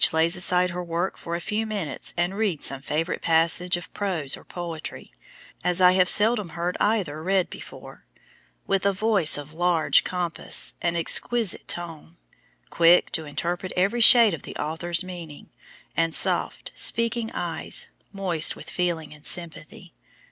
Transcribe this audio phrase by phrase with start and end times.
[0.11, 4.35] lays aside her work for a few minutes and reads some favorite passage of prose
[4.35, 5.11] or poetry,
[5.63, 8.07] as I have seldom heard either read before,
[8.65, 12.17] with a voice of large compass and exquisite tone,
[12.71, 15.51] quick to interpret every shade of the author's meaning,
[15.95, 19.93] and soft, speaking eyes, moist with feeling and sympathy.